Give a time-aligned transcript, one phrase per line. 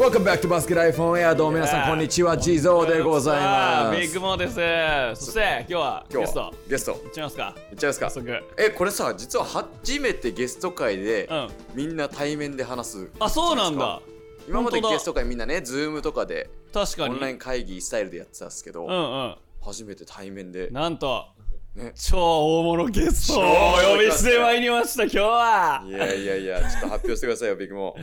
[0.00, 5.26] Welcome back to Basket on Air どうも皆さんこんにちはジゾーでございまっすグモーです。
[5.26, 6.54] そして今日は今日はゲスト。
[6.70, 7.54] ゲストいっちゃいますか。
[7.70, 8.44] いっちゃいますか早速。
[8.56, 11.48] えこれさ実は初めてゲスト回で、うん。
[11.74, 14.00] みんな対面で話すあ、そうなんだ。
[14.48, 17.16] 今まで本当だゲスト回みんなねズームとかで確かに。
[17.16, 19.36] オンライン会議スタイルでやってたんですけど、うんうん。
[19.60, 21.26] 初めて対面でなんと、
[21.74, 22.16] ね超
[22.60, 25.84] 大物ゲストを超お呼びしてまいりました、今日は。
[25.86, 27.96] いやいやいやちょっと発表してくださいよビッグモ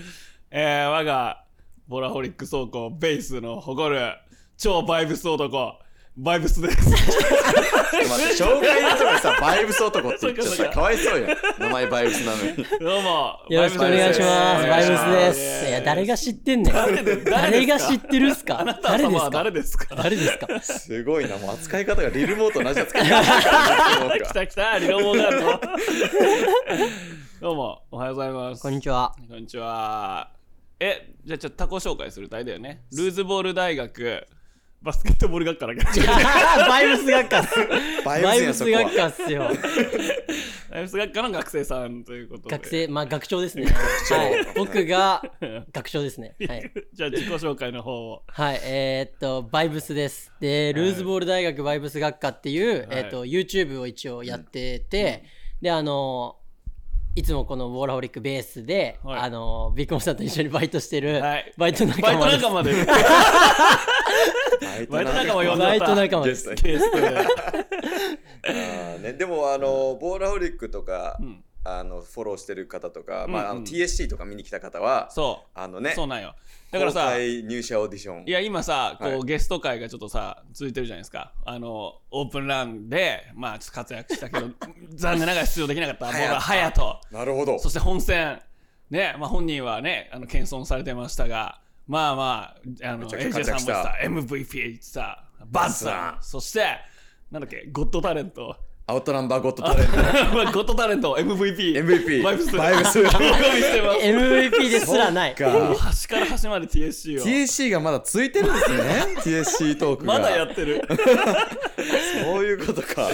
[0.51, 1.46] えー、我が
[1.87, 4.11] ボラホリック倉庫ベースの誇る
[4.57, 5.79] 超バイブス男、
[6.17, 6.89] バイブスです。
[6.89, 7.03] 待
[8.23, 13.39] って障害の人がさ バイブス男って言っちゃっそうかわいそうやん名前バイブスなのにどうも。
[13.49, 14.67] よろしくお願いします。
[14.67, 15.69] バイブスです。
[15.69, 16.73] いや、誰誰が知ってんねん。
[17.23, 18.59] 誰が知ってるっすか？
[18.59, 19.95] あなた様は誰ですか？
[19.95, 20.45] 誰ですか？
[20.47, 20.79] 誰ですか？
[20.79, 25.61] すごいなもう扱い方がリルモート同じ扱い方来た来た、リロモガールの。
[27.39, 28.61] どうも、おはようございます。
[28.61, 29.15] こんにちは。
[29.29, 30.36] こんにちは。
[30.79, 32.83] え、じゃあちょっと他己紹介するとあれだよね。
[32.91, 34.27] ルーズボール大学、
[34.81, 35.89] バスケットボール学科だけど。
[36.67, 37.55] バイブス学科っす。
[38.05, 39.49] ババイブス学科っすよ。
[40.69, 42.55] バイブス学科の学生さんということで。
[42.57, 43.65] 学生、まあ学長ですね。
[43.65, 44.53] はい。
[44.55, 45.23] 僕が
[45.73, 46.35] 学長ですね。
[46.47, 46.71] はい。
[46.93, 48.23] じゃあ自己紹介の方を。
[48.27, 50.31] はい、えーっと、バイブスです。
[50.39, 55.23] で、ルーズボール大学バイブス学科っていう、えーっと、YouTube を一応やってて、
[55.59, 56.37] で、あの、
[57.17, 62.43] いつもこのウォーラホリックベースで、はいあの、ビッグモンさんと一緒にバイトしてる、はいバイト仲バイト間です。
[62.43, 62.85] 仲間で。
[64.61, 65.57] バイバイト仲間呼。
[65.57, 66.55] バイト仲間です。
[66.55, 67.09] トゲストで。
[69.01, 75.59] ね、でもあのボーラホリックとか、んあのフォローしてる方とか、んまあ、あのうん TSC とか見に来た方はそう。
[75.59, 76.33] あのねそうなんよ。
[76.71, 78.23] だから公さ、開入社オーディション。
[78.25, 79.23] いや今さこう、はい。
[79.23, 81.33] ゲスト会がちょっとさ続いてるじゃないですか。
[81.45, 84.49] あのオープンランでまあちょっと活躍したけど
[84.95, 86.05] 残念ながら出場できなかった。
[86.07, 86.99] 僕は隼人。
[87.11, 87.59] なるほど。
[87.59, 88.41] そして本戦。
[88.89, 96.23] ねまあ本人はねあの謙遜されてましたがまあまああの AJ さんもさ MVP 言ってさバズさん。
[96.23, 96.65] そして
[97.29, 98.55] なんだっけゴッドタレント
[98.89, 99.97] アウトナンバーゴッドタレント。
[99.97, 102.55] ま あゴッドタレント MVP MVP バイブス。
[102.55, 103.01] バイブス。
[103.01, 103.15] お呼び
[103.61, 103.99] してます。
[103.99, 105.35] MVP ですらない。
[105.35, 105.75] か。
[105.75, 109.05] 端から端まで TSC を TSC がまだついてるんですね。
[109.17, 110.13] TSC トークが。
[110.13, 110.87] まだやってる。
[112.23, 113.09] そういうことか。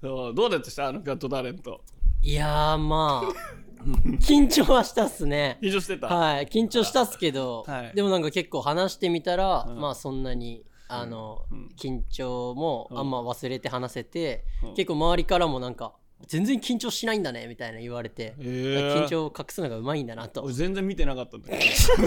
[0.00, 0.34] そう。
[0.34, 0.88] どうでした？
[0.88, 1.80] あのガッドタレント。
[2.20, 3.88] いやーまあ、
[4.18, 5.58] 緊張はしたっすね。
[5.62, 7.92] 緊張してた、はい、緊張したっすけど、はい。
[7.94, 9.78] でもなんか結構話してみたら、うん。
[9.80, 10.64] まあそんなに、
[11.00, 11.42] あの、
[11.78, 12.98] 緊張もうん。
[12.98, 14.74] あんま忘れて話せて、うん。
[14.74, 15.94] 結構周りからもなんか、
[16.26, 19.04] 全然緊張しないんだね、みたいな言われて、へー。
[19.04, 20.42] 緊張を隠すのがうまいんだなと。
[20.42, 20.54] 俺。
[20.54, 21.56] 全然見てなかったんだけ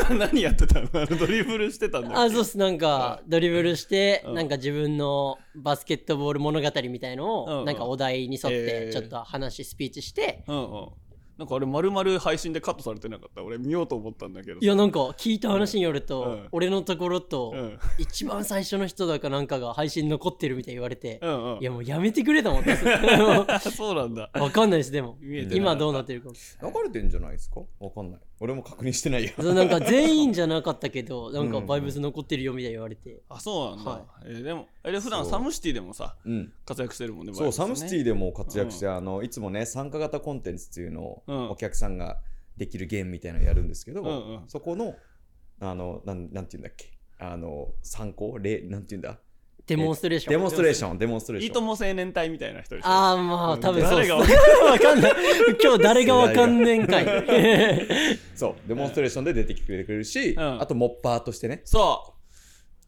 [0.09, 0.15] ど。
[0.17, 0.87] 何やってたの？
[1.05, 2.57] ドリブルしてたんだあ、そうっす。
[2.57, 4.33] なんか、ドリブルして、うん。
[4.33, 7.59] なんか自分のバスケットボール物語みたいのを、うん。
[7.59, 7.65] うん。
[7.65, 8.93] なんかお題に沿っえー。
[8.93, 10.89] て、ちょっと話、スピーチして、うんうん
[11.37, 13.43] なんかあれ丸々配信でカットされてなかった？
[13.43, 16.47] 俺見ようと思ったんだけどいや、なんか聞いた話によると、うん。
[16.51, 17.79] 俺のところと、うん。
[17.99, 21.61] 一番最初の人だかなんかが配信残ってるみたいに言われて、うんうん。
[21.61, 22.75] いやもうやめてくれと思って
[23.71, 24.29] そうなんだ。
[24.33, 25.17] わかんないですでも。
[25.51, 26.29] 今どうなってるか。
[26.29, 27.61] 流れてんじゃないですか？
[27.79, 29.31] わかんない俺も確認してないよ。
[29.39, 31.65] そうなんか 全員じゃなかったけどなんかうん。
[31.65, 36.53] バイブス残ってるよみたいに言われて、あそうなんだ、はえーでもえで普段サムシティでもさうん。
[36.65, 41.49] 活躍してるもんねそう、サムシティィでも活躍して、あのいつもね参加型コンテンツっていうのを、うん。
[41.51, 42.19] お客さんが
[42.57, 44.43] できるゲームみたいなのやるんですけど、うんうん。
[44.47, 44.95] そこの
[45.59, 46.91] あのなんなんていうんだっけ？
[47.19, 48.37] あの参考？
[48.37, 49.19] 例なんていうんだ？
[49.67, 50.31] デモンストレーション。
[50.31, 51.49] デモンストレーションデモンストレーション。
[51.49, 52.87] いいとも青年隊みたいな人でしょ？
[52.87, 53.91] ああまあ多分そう。
[53.91, 54.33] 誰がっす
[54.63, 55.13] わかんない。
[55.61, 57.05] 今日誰がわかんねんかい。
[58.35, 58.55] そう。
[58.67, 60.61] デモンストレーションで出てきてくれるし、うん。
[60.61, 61.61] あとモッパーとしてね。
[61.65, 62.13] そう。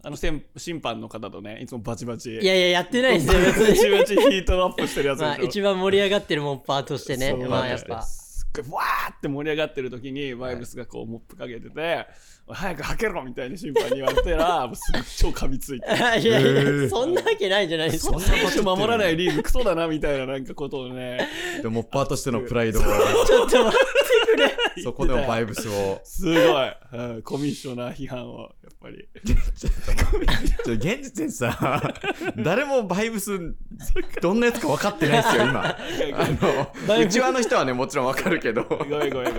[0.01, 2.31] あの審審判の方とねいつもバチバチ。
[2.31, 3.34] いやいややってないですよ。
[3.41, 12.07] 別バチにバチヒートアップしてるやつでしょ、まあ一番盛り上がってるモッパーとしてねそうまあやっぱすっごいわーって盛り上がってる時にバイブスがこうモップかけてて、
[12.53, 15.87] 早くはけろみたいに審判に言われたら もうすぐ超噛みついて。
[16.19, 19.18] いやいやそんなわけないじゃないですか選手守らない。
[19.18, 20.18] リーグクソだなみたい。
[20.19, 21.27] ななんかことをね
[21.62, 24.83] でモッパーとしてのプライドをちょっと待ってくれ。
[24.83, 26.01] そこでもバイブスを。
[26.03, 29.07] すごい、うんコミッショナー批判をぱり。
[29.25, 31.93] ちょ現時点さ
[32.37, 33.55] 誰もバイブス
[34.21, 35.65] どんなやつか分かってないですよ今。
[35.75, 35.75] あ
[36.87, 38.63] の内輪の人はねもちろん分かるけど。
[38.63, 39.33] ごめんごめんごめん。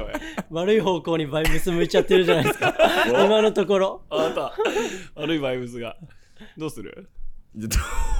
[0.50, 2.74] 悪い方向にバイブス向いちゃってるじゃないですか。
[3.08, 4.02] 今のところ。
[4.10, 4.54] あなた。
[5.14, 5.96] 悪いバイブスが。
[6.56, 7.08] どうする？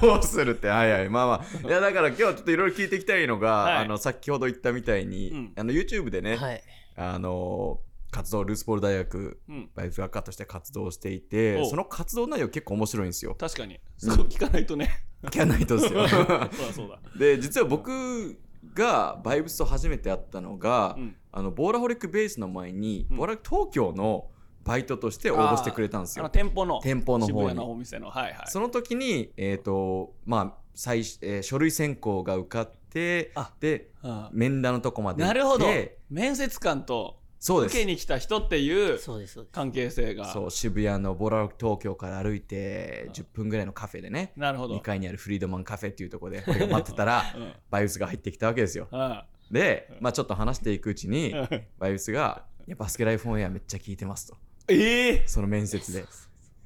[0.01, 1.09] どうするってはいはい。
[1.09, 1.67] まあまあ。
[1.67, 3.75] いやだから今日はちょっといろいろ聞いていきたいのが、はい。
[3.77, 5.53] あの先ほど言ったみたいに、うん。
[5.55, 6.63] あの YouTube でね、はい。
[6.97, 7.79] あの
[8.11, 9.69] 活動ルースポール大学うん。
[9.73, 13.35] バイブス学科として活動していてその活動内容結構面白いんですよ。
[13.35, 13.79] 確かに。
[13.97, 15.03] そう聞かないとね。
[15.23, 16.07] 聞かないとですよ。
[16.09, 16.99] そうだそうだ。
[17.17, 18.37] で実は僕
[18.73, 21.15] がバイブスと初めて会ったのが、うん。
[21.31, 23.17] あのボーラホリックベースの前に、うん。
[23.17, 24.27] ボーラ東京の
[24.63, 26.29] バイトとして応募してくれたんですよ。
[26.29, 26.81] 店舗の。
[26.81, 27.55] 店舗の方に。
[27.55, 28.09] のお店の。
[28.09, 28.47] はいはい。
[28.47, 33.53] その時にえっ、とまあ最、えー書類選考が受かってあ。
[33.59, 35.39] でうん面談のとこまで行って。
[35.39, 35.65] なるほど。
[36.09, 37.71] 面接官とそうです。
[37.73, 39.51] 受けに来た人っていうそうですそうです。
[39.51, 40.31] 関係性が。
[40.31, 44.75] そう渋谷のボラ東京から歩いて10分ぐらいのカフェでねなるほど。
[44.77, 47.53] 2階にあるフリードマンカフェっていうところで 俺が待ってたらうん。
[47.71, 48.87] バイブスが入ってきたわけですよ。
[48.91, 49.23] うん。
[49.51, 51.63] で、まあ、ちょっと話していくうちにうん。
[51.79, 54.37] バイブスが「いやバスケライフオンエアめっちゃ聞いてます」と。
[54.67, 56.05] ええその面接で。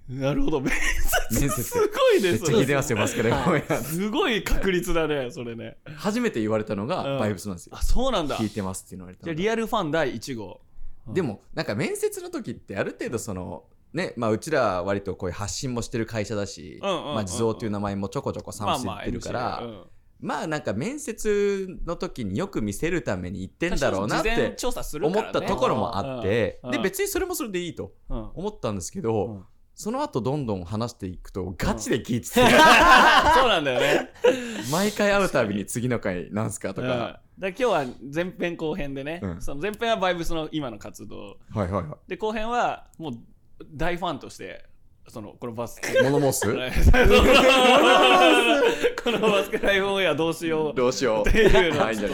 [0.10, 0.60] なるほど。
[0.60, 0.69] 面
[1.30, 3.77] 接面接すごいめっちゃ聞いてますよバスケライフオンエア。
[3.77, 5.77] すごい確率だねそれね。
[5.95, 6.89] 初めて言われたのうん。
[6.89, 7.75] がバイブスなんですよ。
[7.75, 8.36] あそうなんだ。
[8.38, 10.62] 聞いてますって言われたじゃリアルファン第1号
[11.07, 13.63] でもなんか面接の時ってある程度その
[13.93, 19.63] ねまあうちら割とこういう発信もしてる会社だしまあ地蔵っていう名前もちょこちょこサムス言ってるから、
[20.19, 24.55] まあなんか面接の時によく見せるために言ってんだろうなって
[25.01, 28.29] 思ったところもあってうんで別にそれもそれでいいとうん。
[28.33, 29.45] 思ったんですけうどん
[29.75, 32.45] その後どんどん話していくとガチで聞いててそう
[33.50, 34.10] なんだよね。
[34.72, 36.88] 毎回会うたびに次の回なんすかとうん。
[36.88, 39.42] だ今日は前編後編でね、うん。
[39.42, 41.38] その前編はバイブスの今の活動。
[41.54, 43.13] はいはいはで後編はもう
[43.74, 44.66] 大ファンとして
[45.10, 46.00] そのこのバスケ。
[46.00, 46.48] いモノ申す。
[49.04, 50.74] このバスケライフオンエアどうしよう。
[50.74, 51.30] どうしよう。
[51.30, 52.07] っていうのをバイブ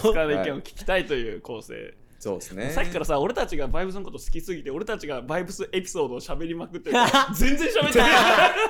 [0.00, 2.70] スからの意見を聞きたいという構成、そうですね。
[2.70, 6.90] さっきからさ俺たちがバイブスのこと好きすぎて俺たちがバイブスエピソードを喋りまくって
[7.36, 8.10] 全然喋ってない。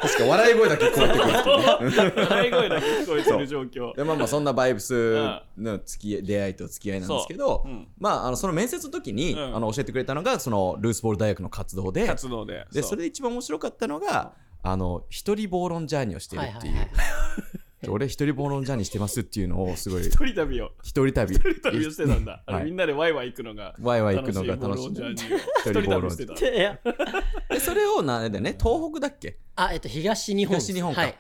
[0.01, 3.95] 確か笑い声だけ聞こえてくる笑い声だけ聞こえてる状況。
[3.95, 5.21] でまあまあそんなバイブス
[5.57, 7.65] の付き出会いと付き合いなんですけど、
[7.97, 9.55] まああのその面接の時に、うん。
[9.55, 12.09] あの教えてくれたのがそのルースボール大学の活動で。
[12.09, 12.67] 活動で。
[12.73, 14.33] でそれで一番面白かったのが
[14.65, 20.03] あの一人暴論ジャーニーをしてるっていう、はいはいはいで俺一人暴論ジャーニーしてますっていうのをすごい。
[20.03, 20.71] 一人旅を。
[20.83, 21.35] 一人旅。
[21.35, 22.65] 一人旅をしてたんだ、あれはい。
[22.67, 26.55] みんなでワイワイ行くのがワイワイ行くのが楽しいいボールをジャーニーを一一人人暴論旅してた。
[26.55, 26.79] いや
[27.51, 28.57] でそれをなんでね。
[28.59, 29.39] 東北だっけ？
[29.57, 30.57] あえっと東日本。
[30.59, 31.15] 東日本か、はい。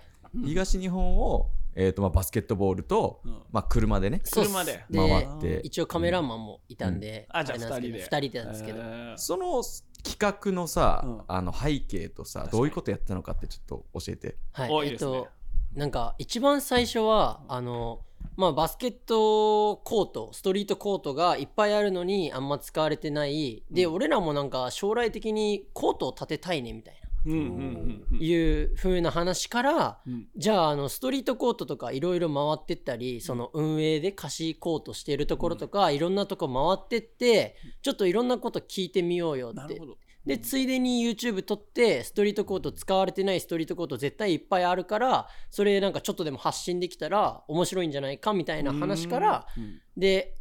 [0.44, 3.42] 東日本を、えーとまあ、バスケットボールと、うん。
[3.52, 4.20] まあ、車でね。
[4.32, 4.84] 車で。
[4.92, 5.60] 回って。
[5.62, 8.44] 一応カメラマンもいたんで、あじゃあれなん二人でですけど二人で。
[8.44, 9.18] なんですけど、えー。
[9.18, 9.62] その
[10.02, 11.20] 企画のさ、うん。
[11.28, 14.36] あの背景とさどういうことやったのかってちょっと教えて。
[14.52, 14.70] はい。
[14.70, 15.12] おいいですね。
[15.12, 15.28] えっと
[15.74, 18.00] なんか一番最初はあの
[18.36, 23.62] まあバスケットコートストリートコートがいっぱいあるのにあんま使われてない。
[23.70, 27.00] で、俺らもなんか将来的にコートを建てたいねみたいな。
[27.26, 28.18] うんうんうんうん。
[28.20, 30.26] いう風な話から、うん。
[30.36, 39.80] じゃああのストリートコートとかいろいろ回ってったりその運営で貸しコートしてるところとか、いろんなとこ回ってってちょっといろんなこと聞いてみようよって
[40.26, 49.80] でついでに YouTube 撮ってストリートコート使われてないストリートコート絶対いっぱいあるからそれなんかちょっとでも発信できたら面白いんじゃないかみたいな話からうん。
[49.96, 50.34] で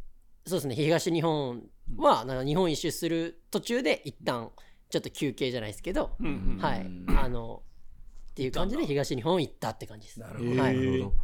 [0.46, 1.64] そうですね東日本
[1.96, 4.50] はなんか日本一周する途中で一旦
[4.90, 6.12] ちょっと休憩じゃないですけど、
[6.60, 7.62] はいうんあの
[8.30, 10.18] っていう感じで東日本行ったって感じです。
[10.18, 10.60] なるほど。
[10.60, 11.16] はい、へーなるほど。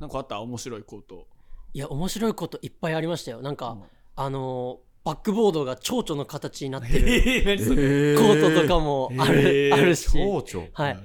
[0.00, 0.40] なんかあった？
[0.40, 1.26] 面白いこと。
[1.72, 3.40] いや面白いこといっぱいありましたよ。
[3.40, 3.82] なんか、うん。
[4.16, 10.10] あのバックボードが蝶々の形になってるコートとかもある,、あるし。
[10.12, 10.68] 蝶々？
[10.74, 10.98] はい。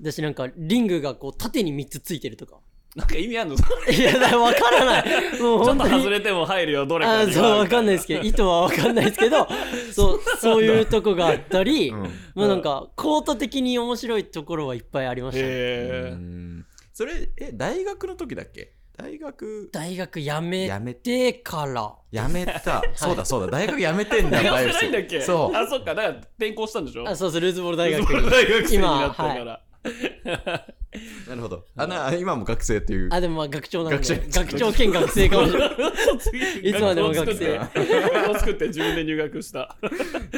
[0.00, 2.56] 私なんかリングがこう縦に3つついてるとか。
[2.96, 3.56] なんか意味あんの？
[3.56, 5.04] ち ょいやだから分からない。
[5.40, 9.46] もうっと本当に外れても入るよどれかあそう分かんないですけど 意図は分かんないですけど
[9.92, 10.62] そうそう。
[10.64, 12.00] いうとこがあったり、うん。
[12.00, 12.08] も
[12.46, 16.12] うなんかコート的に面白いところはいっぱいありましたね、へー。
[16.12, 16.66] うん。
[16.94, 18.72] それえ大学の時だっけ？
[18.96, 21.94] 大学大学辞めやめてから。
[22.10, 22.82] やめた。
[22.94, 23.46] そうだそうだ。
[23.50, 25.20] 大学やめてんだ通ってバイブスないんだっけ？
[25.22, 25.56] そう。
[25.56, 25.94] あそっか。
[25.94, 27.08] だから転校したんでしょ？
[27.08, 27.40] あそうそう。
[27.40, 29.60] ルーズボール大学大学大学生になったか今ら
[31.26, 31.64] なるほど。
[31.74, 33.08] あな今も学生っていう。
[33.10, 34.06] あでもまあ学長なんで。
[34.08, 34.40] 学長。
[34.40, 35.46] 学長兼学生かも。
[35.48, 35.70] しれない
[36.70, 37.58] いつまでも学生。
[37.58, 38.66] 学校作って。
[38.68, 39.76] 自分で入学した。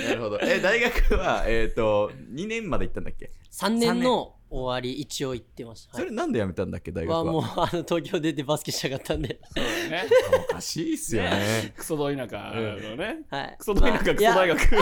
[0.08, 0.38] なるほど。
[0.40, 6.04] え大学はえっと2年まで行ったんだっけ？3年の終わり一応行ってました、はい。
[6.04, 7.25] それなんでやめたんだっけ大学は？
[7.25, 9.40] はもうあの東京出てバスケしたかったんで。
[9.56, 10.04] そうだね。
[10.49, 11.75] おかしいっすよね。
[11.76, 13.25] クソど田舎のね。
[13.30, 13.56] はい。
[13.58, 14.61] クソど田舎クソ大学。
[14.61, 14.76] 当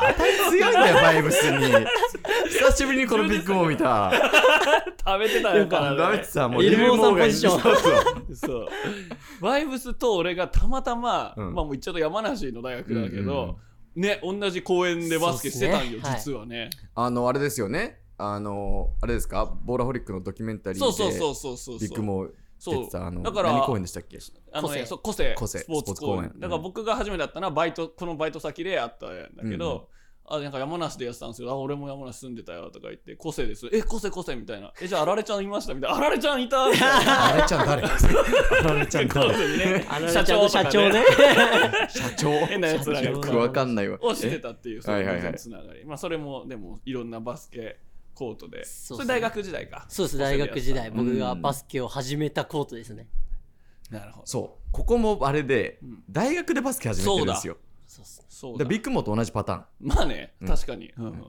[0.00, 1.86] たり強いんだよバイブスに。
[2.48, 4.12] 久しぶりにこのビッグモー見た。
[5.06, 7.60] 食べてたよからねダメってさもうイルモーさんがポジション。
[7.60, 8.68] そうそうそう。
[9.40, 11.54] バイブスと俺がたまたま、うん。
[11.54, 13.58] まあもう言っちゃうと山梨の大学だけど、
[13.94, 16.04] ね同じ公園でバスケしてたんよ、ね。
[16.16, 19.46] 実はね、あのあれですよねあのあれですか？
[19.64, 22.30] ボーラホリックのドキュメンタリーでそうそうそうそうそうビッグモー
[22.66, 24.18] 出てたあのだから何公演でしたっけ？
[24.52, 24.86] あのね個性。
[24.86, 25.34] そう個性。
[25.38, 25.58] 個性。
[25.60, 29.88] スポーツ公園スポーツ公園だから僕が初めてだったのはバイトこのバイト先であったんだけど、
[30.26, 30.52] あなん。
[30.52, 31.50] か山梨でやってたんですよ。
[31.50, 33.68] あ俺も山梨住んでたよとか言って個性です。
[33.72, 34.72] え個性個性みたいな。
[34.80, 35.96] えじゃああられちゃんいましたみたいな。
[35.96, 37.34] あられちゃんいたみたいな。
[37.34, 37.82] あれちゃん誰？
[37.82, 39.86] あれちゃん個誰ね。
[40.12, 41.04] 社長社長ね。
[41.88, 42.30] 社長？
[42.46, 43.98] 変なやつらよくわかんないわ。
[44.02, 45.32] をしてたっていうそはいはいはい。
[45.32, 45.84] のつながり。
[45.86, 47.78] まあそれもでもいろんなバスケ
[48.18, 48.64] コートで。
[48.64, 49.86] そそうれ大学時代か。
[49.88, 50.88] そうです大学時代。
[50.88, 50.96] うん。
[50.96, 53.06] 僕がバスケを始めたコートですね。
[53.90, 54.26] なるほど。
[54.26, 54.68] そう。
[54.72, 56.02] ここもあれでうん。
[56.10, 57.56] 大学でバスケ始めてるんですよ。
[57.86, 59.64] そうっすそうビッグモと同じパターン。
[59.80, 60.48] まあねうん。
[60.48, 60.92] 確かに。
[60.98, 61.04] うん。
[61.04, 61.26] うんうんうん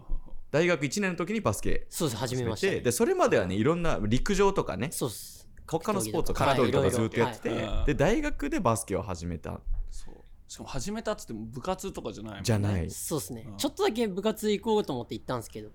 [0.51, 1.86] 大学1年の時にバスケ。
[1.91, 4.89] そうです始めましでそれまではねいろんな陸上とかね。
[4.91, 5.48] そうっす。
[5.67, 7.63] 他のスポーツ格闘技とかずっとやってて、はい。
[7.65, 7.86] はい。
[7.86, 9.62] で大学でバスケを始めた。
[9.91, 10.15] そう。
[10.48, 12.43] しかも始めたっつっても部活とかじゃないもんね。
[12.43, 12.89] じゃない。
[12.89, 13.46] そうですね。
[13.48, 13.58] うん。
[13.58, 15.67] ちょっとだけ部活行こうと思って行ったんですけど。
[15.67, 15.72] ん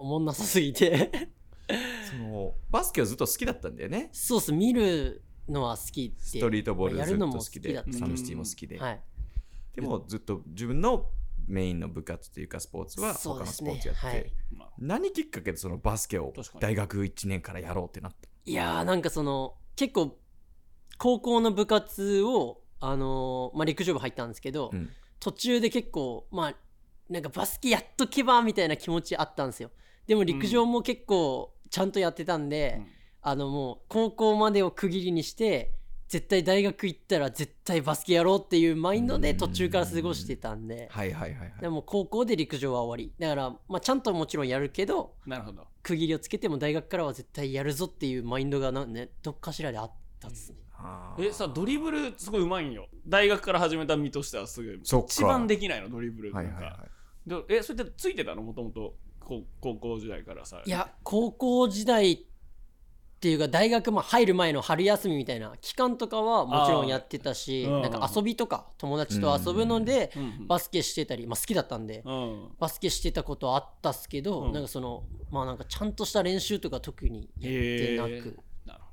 [0.00, 1.10] おもんなさすぎて。
[2.10, 4.08] そのバスケはずっと好きだったんだよね。
[4.12, 9.00] そうっす見るのは好きでストリートボールずっやるのもと好きでサムシティも好きで、はい。
[9.74, 11.10] でもずっと自分の
[11.46, 14.32] メインの部活というかスポーツは他のスポーツやってて、はい。
[14.56, 20.18] まあ何きっかけでそのバスケを大学1年からやろうってなったいやーなんかその結構
[20.98, 24.88] 高校の部活をあのーまあ、陸上部入ったんですけど、うん。
[25.20, 26.54] 途中で結構まあ
[27.10, 29.70] なんかバスケやっとけばみたいな気持ちあったんですよ
[30.10, 32.86] でも陸上も結構ちゃんとやってたんで、うん。
[33.22, 35.72] あのもう高校までを区切りにして
[36.08, 40.88] 絶対大学行ったら絶対バスケやろうっていうマインドで途中から過ごしてたんで。
[40.90, 41.60] はいはいはいはい。
[41.60, 43.14] でも高校で陸上は終わり。
[43.20, 45.68] だから、まあ、ちゃんともちろんやるけどなるほど。
[45.84, 50.58] 区切りをつけても大学からは絶対やるぞっていうマインドがな、ね、どっかしらであったっすね。
[50.72, 52.88] あーえさドリブルすごいうまいんよ。
[53.06, 55.06] 大学から始めた身としてはすぐそっか。
[55.08, 56.32] 一番できないのドリブル。
[56.34, 57.46] なんか、はいはいはい。
[57.48, 58.42] でえそれってついてたの？
[58.42, 60.62] もともと高高校時代からさ。
[60.64, 62.18] いや高校時代っ
[63.20, 67.82] ていうか大学も入る前の春休みみたいな期間とかはもちろんやってたしうん。
[67.82, 70.10] なんか遊びとか友達と遊ぶので
[70.48, 72.48] バスケしてたり、まあ、好きだったんでうん。
[72.58, 74.52] バスケしてたことあったっすけど、うん。
[74.52, 78.50] なんかそのまあなんかちゃんとした練習とか特にやってなく、へー。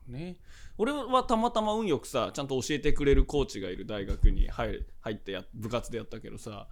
[0.07, 0.38] ね。
[0.77, 6.67] 俺はたまたま運よくさちゃんと教えてくれるコーチがいる大学に入る入ってや部活でやったけどさ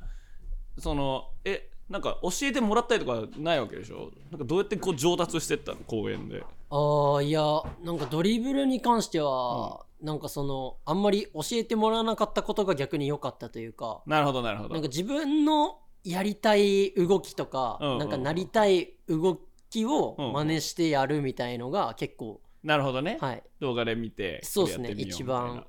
[0.77, 4.11] そのえなんか教えてもらったりとかないわけでしょ？
[4.31, 5.77] なんかどうやってこう上達してったの？
[5.85, 6.43] 公園で。
[6.71, 7.41] ああいや
[7.83, 14.73] なんかドリブルに関しては、なんかそのあんまり教えてもらわなかったことが逆に良かったというかなるほどなるほど。
[14.73, 17.99] なんか自分のやりたい動きとか、うんうんうん。
[17.99, 19.39] なんかなりたい動
[19.69, 20.33] きをうんうん。
[20.33, 23.43] 真似してやるみたいのが結構、なるほどね、はい。
[23.59, 25.65] 動画で見てそうっすね一番。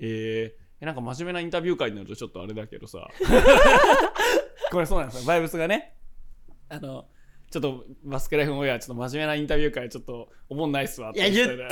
[0.00, 3.06] えーえなんか真面目なインタビュー会になるとちょっとあれだけどさ
[4.72, 5.26] これそうなんですよ。
[5.26, 5.94] バイブスがね。
[6.70, 7.04] あの
[7.50, 11.20] ちょっとバスケライフオンエアちょっと真面目なインタビュー会ちょっと思んないっすわって。
[11.20, 11.66] いや言って。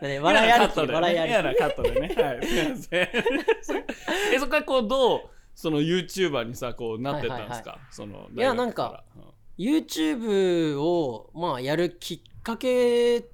[0.20, 2.14] 笑いありき笑いあり嫌なカットでね。
[2.16, 2.46] はい。
[2.46, 3.08] すいません。
[4.34, 5.20] えそこからこうどう
[5.54, 9.04] その YouTuber にさこうなってったんですか、そのいやなんか、
[9.56, 13.24] YouTube をまあやるきっかけっ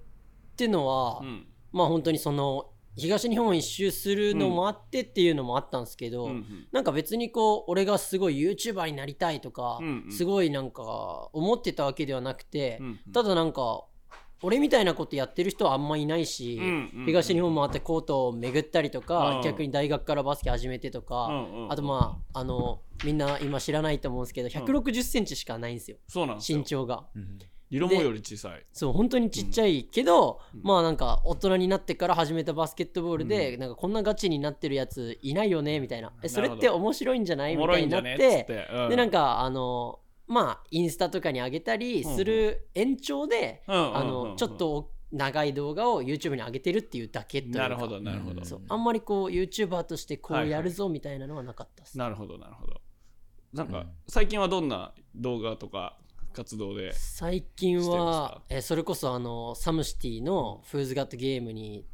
[0.56, 1.46] てのは、うんうん。
[1.72, 6.66] まあ本当にその東日本一周するのもあってっていうのもあったんですけど、うんうん。
[6.72, 10.12] なんか別にこう俺がすごい YouTuber になりたいとか、うんうん。
[10.12, 13.12] すごいなんか思ってたわけではなくて、うんうん。
[13.12, 13.84] ただなんか
[14.42, 17.06] 俺みたいなことやってる人はあんまいないし、うんうんうん。
[17.06, 19.42] 東日本回ってコートを巡ったりとか、うん。
[19.42, 21.72] 逆に大学からバスケ始めてとか、うんうんうん。
[21.72, 25.98] あとまああのみんな今知らないと思うんですけど1 6 0センチしかないんですよ。
[26.08, 26.58] そうなんですよ。
[26.58, 27.04] 身長が。
[27.70, 28.64] うん理論もより小さい。
[28.72, 30.60] そう本当にちっちゃいけど、うん。
[30.62, 36.12] まあなんか大人になってから始めたバスケットボールで、うなんかこんなガチになってるやついないよねみたいな。
[36.22, 37.56] えそれって面白いんじゃない？
[37.56, 38.88] みたいになってて、うん。
[38.90, 47.58] でなんかあのまあインスタとかに上げたりする延長で、あのちょっと長い動画を YouTube に上げてるっていうだけというか。
[47.60, 48.60] なるほどなるほど、そう。
[48.68, 52.80] あんまりこう YouTuber としてこうやるぞみたいなのはなかったです、なるほどなるほど。
[53.52, 53.86] なんか、うん。
[54.06, 55.98] 最近はどんな動画とか
[56.36, 61.84] 活動で最近はえそれこそあのサムシティのフーズガットゲームに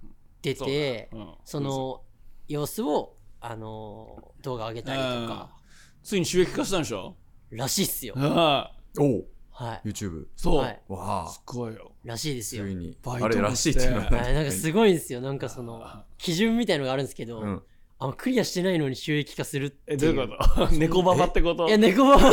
[0.43, 2.03] 出てそうんその
[2.49, 5.51] 様子をあの動画上げたりとか。
[6.03, 7.15] ついに収益化したんでしょ？
[7.51, 8.15] らしいっすよ。
[8.17, 9.25] おう。
[9.53, 9.89] はい。
[9.89, 10.83] YouTube そう、はい。
[10.89, 11.29] わあ。
[11.29, 11.93] すごいよ。
[12.05, 12.65] らしいですよ。
[12.65, 12.99] ついに。
[13.03, 15.21] バイトもあれらしいっていうのなんかすごいんですよ。
[15.21, 15.81] なんかその
[16.19, 17.63] 基準みたいのがあるんですけど、うん。
[18.01, 19.97] あクリアしてないのに収益化するっていう。
[19.97, 20.69] えどういうこと？
[20.75, 21.69] 猫ババってこと？
[21.69, 22.31] いや猫ババ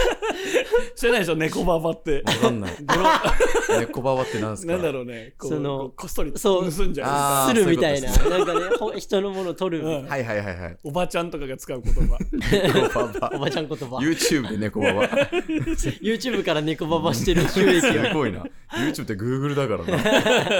[0.96, 2.22] 知らないでしょ猫ババって。
[2.26, 2.72] わかんない。
[3.80, 4.72] 猫ババってなんすか？
[4.72, 5.34] なんだろうね。
[5.38, 6.72] こうそのこうこっそりそう。
[6.72, 7.08] 盗んじゃう。
[7.10, 8.10] あーするみたいな。
[8.10, 10.04] なんかねほ人のものを取るみたいな。
[10.04, 10.10] うん。
[10.10, 10.78] はいはいはいはい。
[10.84, 12.18] おばちゃんとかが使う言葉。
[12.30, 13.32] 猫ババ。
[13.36, 13.96] おばちゃん言葉。
[13.96, 15.08] YouTube で猫ババ。
[15.08, 18.44] YouTube から猫ババしてる収益すがごいな。
[18.72, 20.02] YouTube って Google だからな。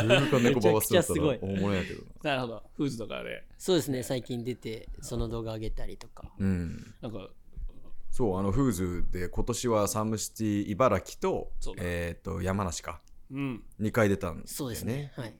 [0.02, 2.30] Google から猫ババするめちゃくちゃすごい大物やけどな。
[2.30, 2.62] なるほど。
[2.76, 3.44] フーズとかで。
[3.58, 4.02] そうですね。
[4.02, 6.30] 最近出てその動画上げたりとか。
[6.38, 6.94] うん。
[7.02, 7.28] なんか
[8.10, 13.00] そう、あの、フーズで今年はサムシティ茨城とえっと、山梨か。
[13.30, 13.62] うん。
[13.80, 15.12] 2回出たんそうですね。
[15.16, 15.34] はい。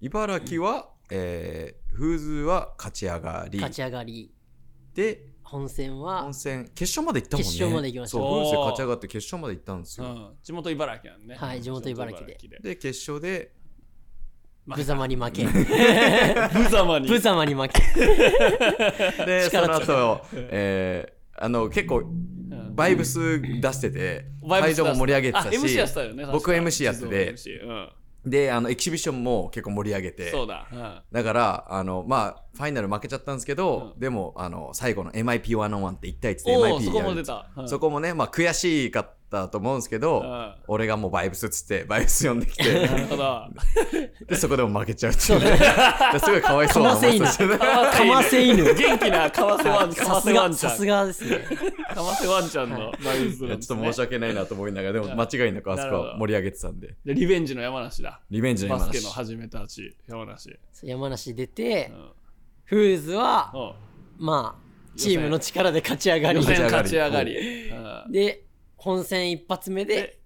[0.00, 3.58] 茨城は、えー、フーズは勝ち上がり。
[3.58, 4.32] 勝ち上がり。
[4.94, 7.50] で本戦は本戦決勝まで行ったもんね。
[7.50, 8.18] 決勝まで行きました。
[8.18, 10.36] そうおーフーズで勝ち上がって決勝まで行ったんですよ、うん。
[10.42, 12.36] 地元茨城なんねはい地元茨城で。
[12.60, 12.76] で。
[12.76, 13.54] 決勝で
[14.66, 15.44] 無様に負け。
[15.44, 17.08] 無様に。
[17.08, 17.80] 無様に負け。
[19.24, 22.74] でその後、えー、あの結構うん。
[22.74, 27.34] バイブス出してて会場も盛り上げてたあ MC やってしたよね僕 MC やってて。
[28.24, 30.30] であのエキシビションも結構盛り上げて。
[30.30, 30.68] そうだ。
[30.70, 31.00] うん。
[31.10, 34.00] だからあのまあファイナル負けちゃったんですけど、うん。
[34.00, 37.50] でもあの最後の MIP101 って1対1でお MIP おそこもやる出た。
[37.56, 37.68] うん。
[37.68, 40.54] そこもねまあ悔しかったと思うんですけど、うん。
[40.68, 43.46] 俺がもうバイブスっつってバイブス呼んできなてるほど。
[44.26, 45.40] でそこでも負けちゃうっていう。
[45.40, 45.58] ね
[46.12, 47.24] で すごいかわいそうなかませ犬。
[47.24, 47.58] 思ってたね。
[47.58, 48.74] かませ犬。
[48.74, 51.38] 元気なかわせワンかさすわせワがさすがですね。
[51.94, 53.66] かわせワンちゃんのバイブスいやなんですね。
[53.66, 56.94] ちょっと申し訳ないなと思いながらでも間違いなくあそこ盛り上げてたんで。
[57.04, 58.20] でリベンジの山梨だ。
[58.30, 60.58] リベンジのバス山梨ケの始めたち山梨。
[60.82, 62.08] 山梨出てうん。
[62.64, 63.74] フーズは
[64.18, 64.68] まあ
[64.98, 66.40] チームの力で勝ち上がり。
[66.40, 67.68] 勝ち上がり。
[67.70, 67.74] う
[68.08, 68.44] んで
[68.78, 70.18] 本戦一発目で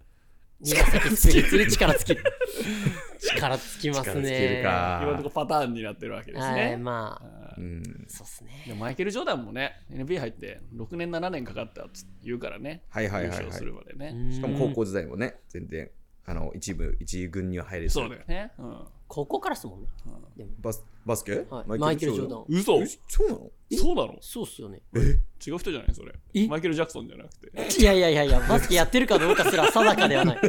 [0.63, 2.25] 2打席スプリッ力尽きる。
[3.19, 5.01] 力尽きます力尽きるねか。
[5.03, 7.65] 今のところパターンになってるわけですはいねまあうん。
[7.65, 13.39] うんそうっすでねもマイケル・ジョーダンもね NBA 入って6年7年かかったっつ言うからねはいはいはいはい。
[13.39, 14.09] 優勝するまでね。
[14.15, 14.33] うん。
[14.33, 15.91] しかも高校時代もね全然
[16.25, 18.53] あの一部一軍には入れそうだよね。
[18.59, 18.85] うん。
[19.09, 19.89] 高校からっすもんね。
[20.37, 20.51] でも。
[20.61, 21.79] バスバスケ、はい。
[21.79, 22.45] マイケル・ジョーダン。
[22.49, 22.81] 嘘。
[22.81, 23.51] えそうなの？
[23.73, 24.17] そうなの？
[24.21, 24.83] そうっすよね。
[24.95, 25.19] え？
[25.45, 26.13] 違う人じゃないそれ。
[26.35, 26.47] え？
[26.47, 27.81] マイケル・ジャクソンじゃなくて。
[27.81, 30.39] いやいやいやいやバスケやってるかどうかすら定かではない。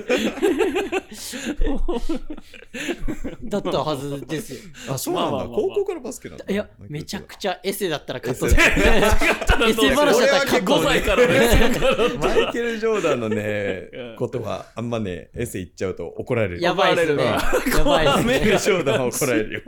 [3.44, 4.60] だったはずですよ。
[4.90, 5.68] あそうなんだ、まあまあまあまあ。
[5.70, 6.46] 高校からバスケなんだ。
[6.48, 8.56] いやめちゃくちゃエセだったらカットエで。
[8.56, 14.16] セエセ話だったらカット5歳からねマイケル・ジョーダンのねうん。
[14.18, 17.24] ことはあんまねエセ言っちゃうと怒られるやばいですね。
[17.24, 17.40] や
[17.84, 18.26] ばいですね。
[18.26, 19.62] マイケル・ジョーダンは怒られるよ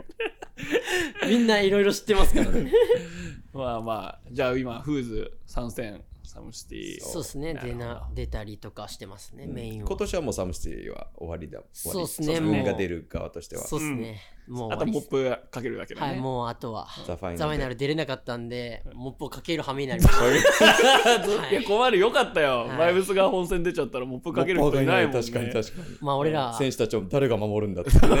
[1.28, 2.72] みんないろいろ知ってますからね。
[3.52, 6.02] まあまあじゃあ今フーズ参戦
[6.36, 7.00] サムシティ。
[7.00, 7.54] そうですね。
[7.54, 9.46] 出な出たりとかしてますね。
[9.46, 9.88] メインは。
[9.88, 11.60] 今年はもうサムシティは終わりだ。
[11.72, 12.28] そうっすね。
[12.28, 12.66] 自分もう。
[12.66, 13.64] が出る側としては。
[13.64, 14.20] そうですね。
[14.46, 16.06] もうあとモップかけるだけだね。
[16.08, 16.86] はいもうあとは。
[17.06, 21.50] ザ・ファイナルナル出れなかったんでモップをかける羽目になりました。
[21.50, 21.54] い。
[21.54, 22.78] や困るよかったよ、はい。
[22.78, 25.20] バイブスが本戦出ちゃったらモップかける人いないもんね。
[25.22, 25.96] 確かに確かに。
[26.02, 26.52] まあ俺ら。
[26.58, 27.98] 選手たちを誰が守るんだってね。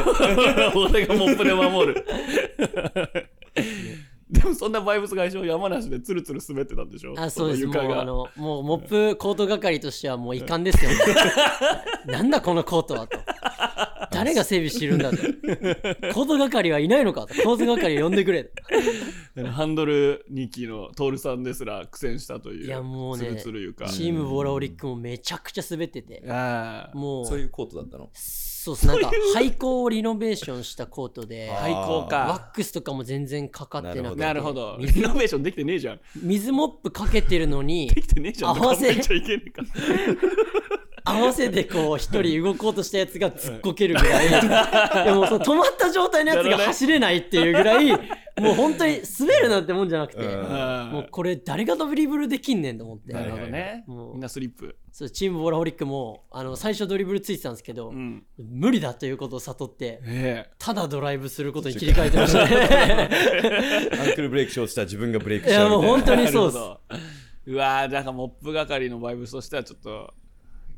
[0.74, 2.06] 俺がモップで守る。
[3.12, 3.30] で
[4.48, 7.14] もそんなバイブス外相山梨でツルツル滑ってたんでしょ？
[7.16, 7.66] あそうです。
[7.66, 10.90] もうあのもうモップコート係としてはもう遺憾ですよ、
[12.06, 13.18] なんだこのコートはと。
[14.12, 15.16] 誰が整備してるんだと。
[15.16, 17.34] コート係はいないのかと。
[17.42, 18.50] コート係を呼んでくれ
[19.52, 26.22] ハンドル2機のトールさんですら苦戦したといういやもうねツルツル床チームボラオリックもめちゃくちゃ滑ってて。
[26.28, 27.26] ああもう。
[27.26, 28.08] そういうコートだったの？
[28.66, 28.86] そうっす。
[28.88, 32.50] なんか廃校をリノベーションしたコートで最高ワか。
[32.52, 34.22] ックスとかも全然かかってなくて。
[34.22, 34.76] なるほど。
[34.80, 36.00] リ水ノベーションできてねえじゃん。
[36.22, 38.56] 水モップかけてるのにできてねえじゃん。
[38.56, 39.62] 合わせちゃいけねえか。
[41.04, 44.28] 合わせてこう一人動こうとしたやつが突っこけるぐらい。
[45.06, 47.86] でもその止まった状態のやつが走れないっていうぐらい
[48.40, 50.90] もう本当に滑るなんてもんじゃなくて、うん。
[50.92, 53.84] もうこれ誰がドリブルできんねんと思って、なるほどね。
[53.86, 54.12] もう。
[54.12, 54.76] みんなスリップ。
[54.92, 58.24] そうチームボラホリックもあの最初ドリブルついてたんですけど、うん。
[58.38, 62.46] 無理だということを悟ってえただドライブすることに切り替えてました。
[62.46, 63.08] ね
[64.00, 67.02] アンクルブレイクしようとしたら自分がブレイクいしちゃやもう本当にそうです。
[67.46, 70.12] うわーなんかモップ係のバイブスとしてはちょっと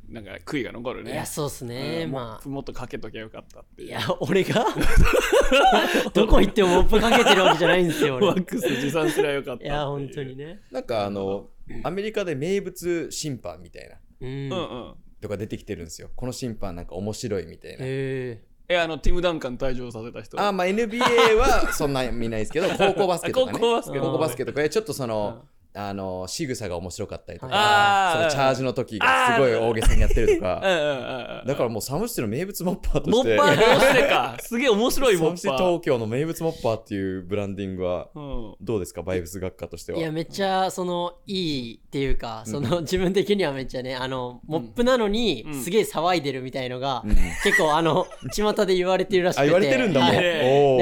[0.09, 1.13] なんか悔いが残るね。
[1.13, 2.13] いやそうっすね、うん。
[2.13, 2.49] まあ。
[2.49, 3.89] もっとかけときゃよかったっていう。
[3.89, 4.65] いや俺が？
[6.15, 8.27] どこ行ってもモップかけてるわけじゃないんですよ俺。
[8.29, 10.61] ワックス持参すりゃよかったいや本当にね。
[10.71, 11.49] なんかあの
[11.83, 13.97] アメリカで名物審判みたいな。
[14.21, 14.55] うん、うんう
[14.91, 16.11] んとか出てきてるんですよ。
[16.15, 17.79] この審判なんか面白いみたいな。
[17.81, 20.41] へえあのティム・ダンカン退場させた人。
[20.41, 21.01] あまあ NBA
[21.37, 23.59] はそんな見ないですけど 高校バスケとかね。
[23.59, 24.63] 高校バスケ高校バスケとか。
[24.63, 25.45] でちょっとその、
[25.81, 31.47] あの仕草が面白かったりとかそのチャージの時がすごい大げさにやってると うんかうんうんうん。
[31.47, 33.37] だからもうサムシティの名物モッパーとして。
[33.37, 34.37] モッパーとしてか。
[34.41, 38.55] すげえ面白いサムシティモッパー東京の名物モッパーっていうブランディングはうん。
[38.61, 39.03] どうですか？
[39.03, 39.99] バイブス学科としては。
[39.99, 45.55] いやめっちゃそのいいっていうかその自分的にはめっちゃねあのモップなのにうん。
[45.55, 47.15] すげえ騒いでるみたいのがうん。
[47.45, 49.43] 結構あの 巷で言われてるらしくて。
[49.43, 50.25] あ言われてるんだもん、はい。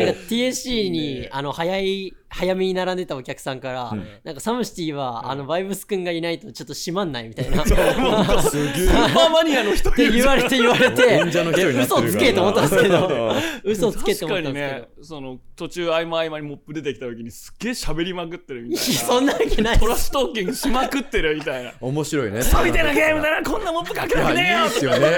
[0.07, 4.07] なんか TSC にあの早い早めに並んでたお客さんから、うん。
[4.25, 7.63] なんかサムシティは、あのバイブスくんがいないとちょっと閉まんないみたいな。
[7.65, 8.87] っすげえ。
[8.87, 25.09] スーパーマニアの人いてる言われて言われて嘘つけと思ったんですけどうん嘘つけと思ったん確かにですけど、ねその途中合間合間にモップ出てきた時にすっげえ喋りまくってるみたいなそんなわけないトラッシュトーキングしまくってるみたいな面白いねそうみたいなゲームだなこんなモップかけるわけねえよいやいいっすよね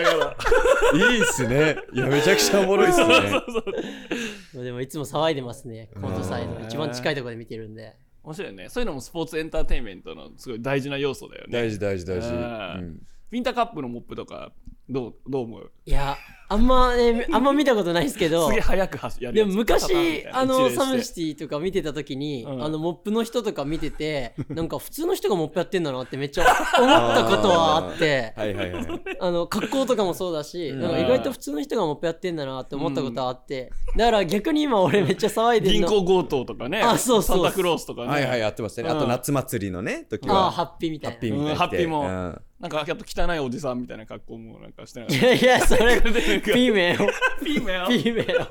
[0.94, 7.96] いいっすねいやめちゃくちゃおもろいっすねでもいつも騒いでますねコントサイドうん一番近いところで見てるんで。
[8.22, 8.68] 面白いよね。
[8.68, 11.52] そういうのもスポーツエンターテインメントのすごい大事な要素だよね。
[11.52, 13.06] 大事大事大事、ううんん。
[13.30, 14.52] ウィンターカップのモップとか
[14.88, 15.70] どうどう思う？
[15.84, 16.16] いや
[16.50, 22.64] あんまね あんま見たことないですけどすげえ早く走やるでも昔あのサムシティとか見てた時に、うん。
[22.64, 26.44] あのモップの人とか見ててなんか普通の人がモップやってんだなってめっちゃ
[26.78, 28.86] 思ったことはあって はいはいはい。
[29.20, 30.80] あの格好とかもそうだし、うん。
[30.80, 36.80] なんか意外と普通の人がモップやってんだなって思ったことはあって、だから逆に今俺めっちゃ騒いでる銀の行強盗とかね。
[36.80, 38.08] あそうそうサンタクロースとかね。
[38.08, 38.88] はいはいやってましたね。
[38.88, 39.08] あとうん。
[39.08, 41.16] 夏祭りのね時ああはハッピーみたいな。
[41.16, 42.00] ハッピーみたいなうんハッピーも。
[42.00, 47.08] うんなんかやっと汚いおじさんみたいな格好もなんかしてないいやいやそれ ピピーメンを。
[47.54, 48.46] ーメンピーメンを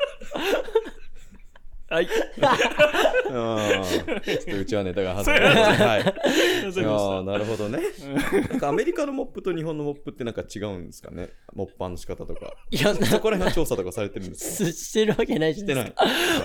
[1.89, 2.05] はい。
[2.05, 3.83] うん
[4.23, 6.01] ちょっとうちはネタが外れましたはい。
[6.03, 7.79] いやーなるほどね。
[8.49, 11.29] なんかアメリカのモップと日本のモップってなんか違うんですかね？
[11.53, 12.53] モッパーの仕方とか。
[12.71, 14.71] いやそこら辺は調査とかされてるんですか？
[14.71, 15.93] すしてるわけないしてない。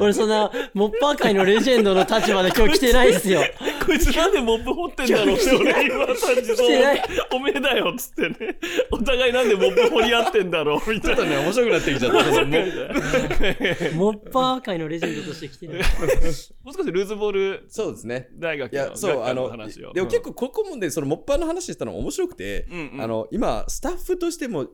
[0.01, 3.43] 俺そんなモッパー界のレジェンドの立場で今日来てないですよ。
[3.85, 7.03] こいつなんでモップ掘ってんだろうって俺今さ自てない。
[7.33, 8.57] おめえだよっつってね。
[8.93, 10.91] お互いなんでモップ掘り合ってんだろう？
[10.91, 11.17] みたいな。
[11.17, 12.19] ちょっとね面白くなってきちゃった。
[13.97, 18.29] モッパー界のレジェンドとして来てないもう少しルーズボールそうですね。
[18.35, 19.93] 大学いやのそうあの話を。
[19.93, 22.91] でも結構ここもねそのモッパーの話したの面白くて、うん。
[22.95, 24.69] うんあの今スタッフとしても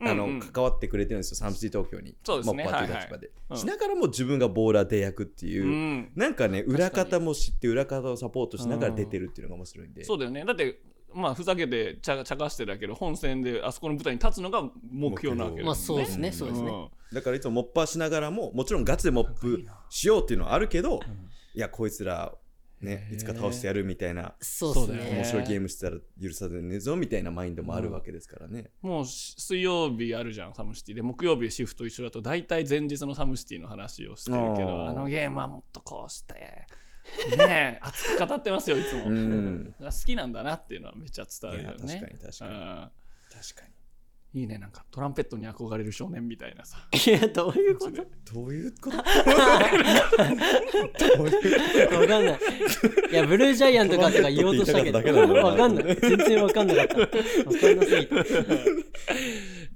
[0.00, 0.30] あの、うん。
[0.32, 2.16] うん関わってくれてるんですよサムシティ東京に。
[2.24, 2.64] そうですね。
[2.64, 3.60] モッパーという立場で、はいはい。
[3.60, 6.12] しながらも自分がボーラーで役っていう、うん。
[6.14, 10.44] なんかね裏方も知って裏方をサポートしながら出てるっていうのが面白いんで、そうだよね。
[10.44, 10.80] だって
[11.14, 15.66] まあふざけてちゃ茶化してだけど本戦であそこの舞台に立つのが目標なわけだよね。
[15.66, 16.70] まあそうですねそうですね。
[16.70, 21.00] んだからいつもモッパーしながらももちろんガチでモップしようっていうのはあるけど、
[21.54, 22.34] いやこいつら
[22.80, 25.10] ねいつか倒してやるみたいなそうね。
[25.14, 30.94] 面白いゲームしてたら許されねえぞみたいなマインドもあるわけですからね、もうし水曜日あるじゃんサムシティ。
[30.94, 36.34] で木曜日シフト一緒だと大体前日のサムシティの話をしてるけどあのゲームはもっとこうして
[37.36, 39.74] ねえ 熱く語ってますよいつも、うん。
[39.80, 41.76] 好きなんだなっていうのはめっちゃ伝わるよね。
[41.78, 42.50] 確かに確かに。
[42.52, 42.90] うん。
[43.30, 43.66] 確か
[44.34, 47.90] いいねなんかトランペットに憧れる少年みたいなさいやどういうこと？
[47.90, 47.96] に
[48.32, 48.96] どういうこと？
[48.96, 49.02] ど
[52.00, 52.38] わかんない。
[53.10, 55.96] いや、ブルージャイアントかとか言おうとしたけど、トランペットって言いたかんなわかんない。
[55.96, 56.98] 全然わかんなかった。
[57.00, 58.14] わかんなすぎて。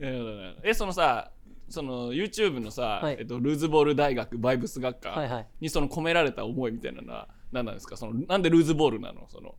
[0.00, 1.30] うんえそのさ
[1.68, 5.46] その YouTube のさ、はいえっと、ルーズボール大学バイブス学科はいはい。
[5.62, 7.96] にその込められた思いみたいなのは何なんですか？
[7.96, 9.28] そのなんでルーズボールなの？
[9.28, 9.54] その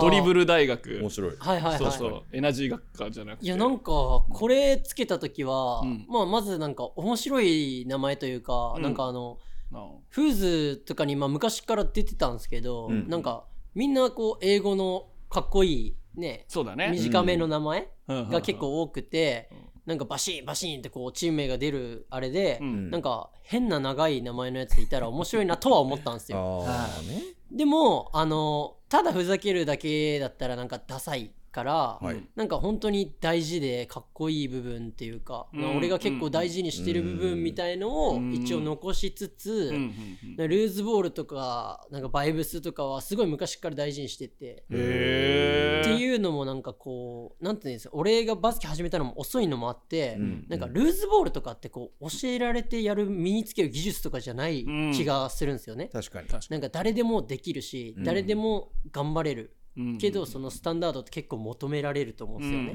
[0.00, 0.98] ドリブル大学。
[1.00, 1.36] 面白い。
[1.38, 1.78] はいはいはい。
[1.78, 2.22] そうそう。
[2.32, 3.46] エナジー学科じゃなくて。
[3.46, 6.06] いやなんかこれつけた時は、うん。
[6.08, 8.82] まあまずなんか面白い名前というか、うん。
[8.82, 9.38] なんかあの
[9.70, 9.80] な
[10.10, 13.08] フーズとかにまあ昔から出てたんですけど、うん。
[13.08, 16.90] なんかみんなこう英語のかっこいいねそうだね。
[16.90, 26.64] 短めの名前がが結構多くて、うんなんかバシンバシンってこうチーム名が出るあれで、うんなんか変な長い名前のやついたら面白いなとは思ったんですよ。
[27.08, 27.22] ね
[27.52, 32.22] でもあのただふざけるだけだったらなんかダサいから、はい。
[32.36, 35.76] なんか本当に大事でかっこいい部分っていうか、うん。
[35.78, 38.34] 俺が結構大事にしてる部分みたいのをうん。
[38.34, 39.74] 一応残しつつ、うん。
[39.74, 39.92] うん。
[40.38, 40.48] うん。
[40.48, 44.64] ルーズボールとかなんかバイブスとかはすごい昔から大事にしてて。
[44.70, 50.44] へっていうのもなんかこうなんていうんですか俺がバスケ始めたのも遅いのもあって、うん。
[50.50, 55.88] なんかルーズボールとかってこう教えられてやる身につける技術とかじゃない気がするんですよね。
[55.90, 56.28] 確かに。
[56.28, 58.04] 確かなんか誰でもできるし、うん。
[58.04, 59.44] 誰でも頑張れる。
[59.46, 59.65] に
[59.98, 62.72] けど、そのスタンダードって結構求められると思うんですよね。
[62.72, 62.74] う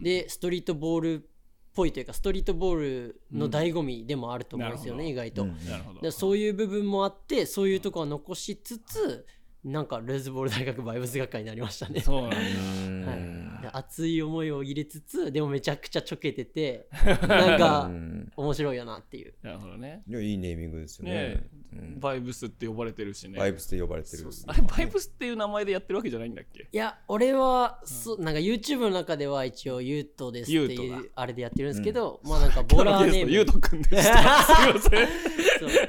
[0.00, 0.02] ん。
[0.02, 1.26] でストリートボールっ
[1.74, 5.10] ぽいというかストリートボールの醍醐味でもあると思うんですよね、うん。
[5.10, 5.42] 意外と。
[5.44, 5.56] うん。
[5.66, 6.00] なるほど。
[6.00, 9.26] でそういう部分もあってそういうとこは残しつつ
[9.64, 12.00] なんかルーズボール大学バイブス学科になりましたね。
[12.00, 12.36] そうなんだ。
[12.36, 13.04] うん。
[13.06, 16.88] はい、で熱い思いを入れつつでもめちゃくちゃちょけてて
[17.26, 18.32] なんうかん。
[18.36, 19.34] 面白いよなっていう。
[19.42, 20.02] なるほどね。
[20.08, 21.12] いやいいネーミングですよね。
[21.12, 21.61] ねうん
[21.98, 23.38] バイブスって呼ばれてるしね。
[23.38, 26.68] バイブスで呼ばれてるあれバイブスっていう名前でやってるわけじゃないんだっけ？
[26.70, 33.30] いや俺は、そなんか YouTube の中では一応ユートですってユートだいうあれでやってるんですけど、まあなんかボーラーネーム。
[33.30, 35.08] ゆうとくんでしたすいません。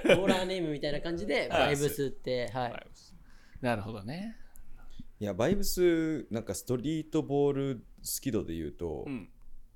[0.04, 0.18] そう。
[0.18, 2.88] ボーラーネームみたいな感じであバイブスってはい、
[3.62, 4.38] なるほどね。
[5.20, 7.82] いやバイブスなんかストリートボール好
[8.22, 9.30] き度で言うと、うん。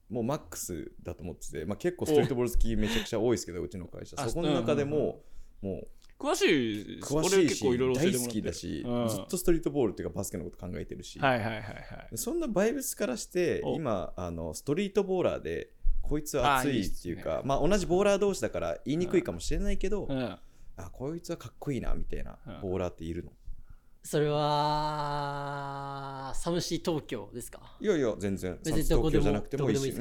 [0.10, 4.16] もうマックスだと思ってて、まあ、結構ストリートボール好きめちゃくちゃ多いですけどうちの会社。
[4.18, 5.22] あそこの中でうんうんも、
[5.62, 5.88] もう
[6.20, 9.08] 詳しい俺詳しいし結構いろいろ教え大好きだし、うん。
[9.08, 11.66] ずっとストリートボールっていうかバスケのこと考えてるし、はいはいはいはい
[12.16, 13.76] そんなバイブスからしてお。
[13.76, 20.38] 今あのストリートボーラーでこいつは熱いっていうあいいかまあ同じボーラー同士だから言いにくいかもしれないけど、うん。
[20.78, 22.62] あこいつはかっこいいなみたいなうん。
[22.62, 23.32] ボーラーっているの、
[24.04, 27.60] それはサムシー東京ですか？
[27.80, 28.58] いやいや全然。
[28.64, 29.94] 別にどこじゃなくてもいいし。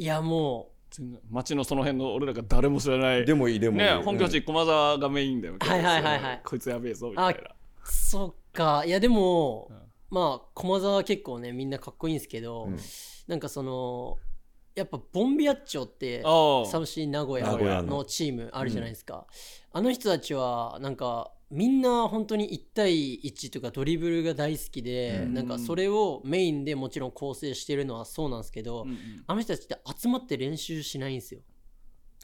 [0.00, 3.24] いやも全然街のその辺の俺らが誰も知らない。
[3.24, 6.40] でもいいでもいい、ねうん本拠地駒沢がメインだよはいはいはいはい。
[6.44, 7.40] こいつやべえぞみたいな。
[7.40, 7.44] う
[7.84, 8.84] そっか。
[8.84, 9.76] いやでも、うん
[10.10, 12.78] まあ駒沢は結構ねみんなかっこいいんですけど、うん。
[13.26, 14.16] なんかその
[14.74, 18.04] やっぱボンビアッチョってサムシー名古屋の屋の。
[18.04, 19.26] チームあるじゃないですか、
[19.72, 25.34] あの人たちはなんかみんな本当に1対1とかドリブルが大好きで、うん。
[25.34, 28.98] なんかそれをメインでもちろん構成してるのはそうなんですけど、うんうん。
[29.26, 31.40] あの人たちって集まって練習しないんですよ。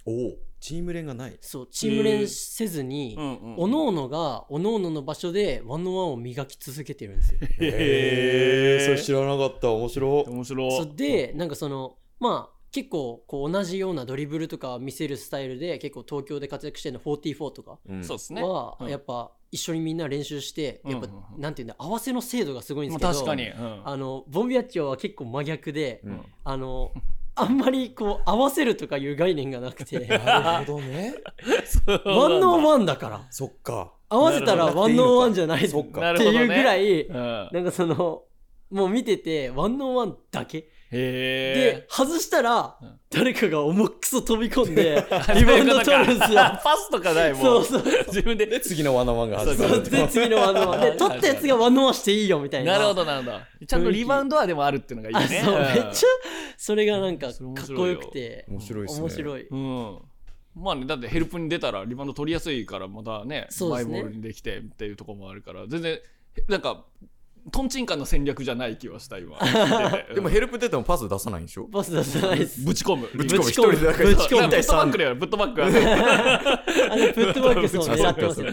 [0.04, 0.36] おお。
[0.60, 1.38] チーム練がない。
[1.40, 3.24] そうチーム練せずに、うん。
[3.24, 7.40] うんおのおのがおのおのの場所でワンオンワンを磨き続けてるんですよ。
[7.42, 9.70] へえそれ知らなかった。
[9.70, 18.04] 面白い面白でなんかそのまあ結構こう同じようなドリブルとか見せるスタイルで結構東京で活躍してるの44とかうん。
[18.04, 18.42] そうですね。
[18.88, 19.96] やっぱ一緒にみん。
[19.96, 21.40] な練習してやっぱうんうんうん。
[21.40, 23.48] なんていうんだ合わせの精度がすごいんですまあけど確かに。
[23.48, 23.82] うん。
[23.84, 26.20] あのボンビアッチョは結構真逆でうん。
[26.42, 26.90] あの
[27.36, 30.00] あんまりこう合わせるとかいう概念がなくて。
[30.08, 31.14] なるほどね。
[32.04, 33.24] ワンオンワンだから。
[33.30, 33.92] そっか。
[34.08, 36.12] 合わせたらワンオンワンじゃないそっか。
[36.12, 37.48] っていうぐらいうん。
[37.52, 38.24] なんかその
[38.70, 43.00] もう見ててワンオンワンだけへでえ外したらうん。
[43.10, 45.04] 誰かが重くそ飛び込んで
[45.36, 46.38] リバウンド取るんですよ。
[46.64, 47.82] パスとかないもそうそう。
[48.08, 48.46] 自分で。
[48.46, 50.80] で次のワンオンワンが始まるで次のワンオンワン。
[50.80, 52.72] で取ったやつがワンオンワンしていいよみたいな。
[52.72, 53.38] なるほどなるほど。
[53.66, 55.42] ちゃんとリバウンドはでもあるっていうのがいあいね。
[55.44, 55.92] そうめっちゃゃ
[56.56, 57.36] それがなんかかっ
[57.76, 58.44] こよくて。
[58.48, 59.00] 面白いですね。
[59.02, 59.46] 面白い。
[59.48, 59.98] うん。
[60.56, 63.68] まあねだってヘルプに出たらリバウンド取りやすいからまたねね。
[63.68, 65.66] マイボールにできてっていうところもあるから。
[65.66, 66.00] 全然
[66.48, 66.84] なんか
[67.50, 69.38] トンチンカンの戦略じゃない気はした今。
[70.14, 71.64] でもヘルプ出てもパス出さないんでしょ？
[71.64, 72.64] パス出さないです。
[72.64, 73.08] ぶち込む。
[73.14, 73.44] ぶち込む。
[73.44, 73.72] ぶち込む。
[73.72, 74.40] 一人でだけぶち込む。
[74.42, 78.46] なんかプットバックだよプットバックはあのプットバックそうっ狙ってますよ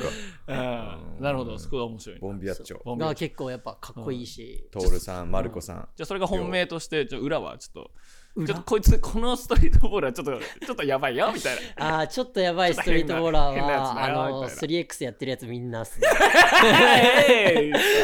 [1.20, 1.58] なるほど。
[1.58, 2.16] そこが面白い。
[2.16, 2.98] ねボンビアッチョ。
[2.98, 4.68] が結構やっぱかっこいいし。
[4.72, 5.88] トールさんマルコさん。
[5.96, 7.92] じゃあそれが本命としてちょ裏はちょっと裏
[8.34, 10.32] ちょっとこいつこのストリートボールはちょっと
[10.66, 12.00] ちょっとやばいよみたいな。
[12.00, 14.62] あーちょっとやばいストリートボーラーはあのよみたいな。
[14.86, 16.08] 3X やってるやつみんなっすね。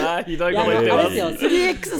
[0.03, 1.15] あーひどいこと言ってます。
[1.15, 1.97] よひどいこと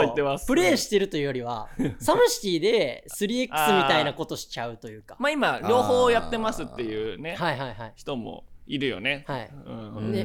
[0.00, 1.68] 言って 3X3 をプレイしてるというよりは
[2.00, 3.48] サムシティで 3X み
[3.88, 5.16] たいなことしちゃうというか。
[5.18, 7.92] まあ今両方やってますっていうねはいはいはい。
[7.96, 9.24] 人もいるよね。
[9.26, 9.50] はい。
[9.66, 10.12] うん。
[10.12, 10.24] ねう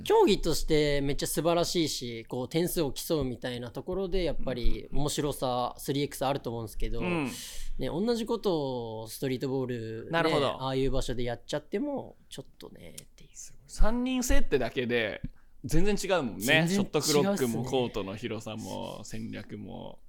[0.00, 0.04] ん。
[0.04, 7.30] 競技としてめっちゃ素晴らしいしこう点数を競うみたいなところでやっぱり面白さ 3X あると思うんですけど、うん。
[7.78, 10.62] ね、同じことをストリートボール、ね、なるほど。
[10.62, 13.30] ああいう場所でやっちゃってもちょっとねっていう。
[13.68, 15.20] 3人制ってだけで
[15.64, 16.66] 全然違うもんね。
[16.68, 20.00] ショットクロックもコートの広さも戦略も。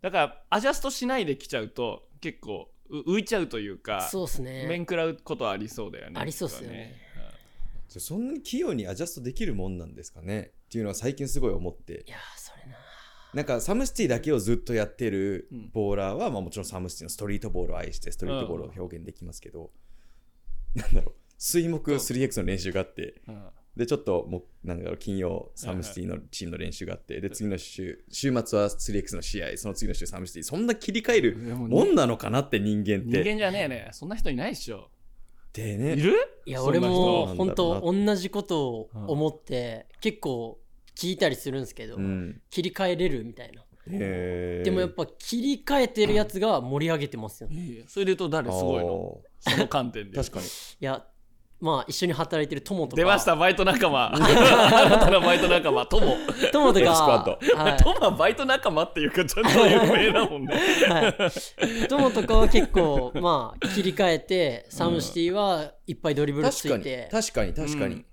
[0.00, 4.66] だからアジャストしないで来ちゃうと結構う浮いちゃうというかそうですね。
[4.66, 6.96] 面食らうことありそうだよねありそうっすよね。
[7.88, 10.52] じゃあそんなに器用にアジャストできるもんなんですかね？
[10.66, 12.04] っていうのは最近すごい思って。
[12.06, 12.78] いやーそれな
[13.34, 15.70] なんかサムシティだけをずっとやってるうん。
[15.72, 19.70] ボーラーは、まあ、もちろんサムシティのストリートボールを愛してストリートボールを表現できますけど、
[20.74, 21.14] なんだろう。
[21.38, 23.20] 水木 3X の練習があって。
[23.28, 23.42] うんうん
[23.78, 33.04] でちょっともうなんだろう金曜サムシティのチームの練習があってで次の週週末は 3X の試合その次の週サムシティそんな切り替えるでももんなのかなって人間って。
[33.04, 33.88] 人間じゃねえね。
[33.92, 34.90] そんな人いないっしょ。
[35.52, 35.92] でね。
[35.92, 36.12] いる？
[36.44, 40.58] いや俺も本当同じことを思って結構
[40.96, 42.40] 聞いたりするんですけど、うん。
[42.50, 43.62] 切り替えれるみたいな。
[43.86, 47.84] でもやっぱ切り替えてるやつが盛り上げてますよね。
[47.86, 48.50] それで言うと誰？
[48.50, 49.20] すごいの？
[49.38, 50.16] その観点で。
[50.16, 50.46] 確かに。
[50.46, 50.48] い
[50.80, 51.06] や
[51.60, 52.96] まあ一緒に働いてる友とか。
[52.96, 54.14] 出ましたバイト仲間。
[54.14, 56.16] あなたのバイト仲間友。
[56.52, 57.38] 友とか。
[57.82, 60.54] 友はバイト仲間っていうかちゃんと有名だもんね。
[60.54, 68.06] はい、友とかは結構まあ切り替えてサムシティはいっぱいドリブルつ確かにいて確かに確かに、うん。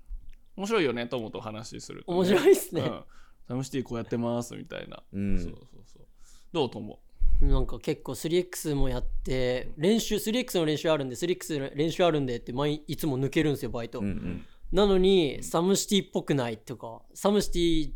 [0.56, 3.04] 面白いよね友と話するとね、面白いっすね、うん。
[3.46, 5.38] サムシティこうやってますみたいな、うん。
[5.38, 6.06] そうそう
[6.52, 6.98] どうと思
[7.40, 14.06] なんか結構 3X もやって練習 3X の練習あるんで 3X の練習あるんでって毎いつも抜けるんですよバイト、うん。
[14.06, 17.92] うんなのに SOMECITY っぽくないとか SOMECITY っ